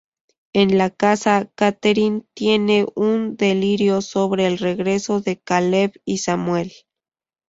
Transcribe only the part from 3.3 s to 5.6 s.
delirio sobre el regreso de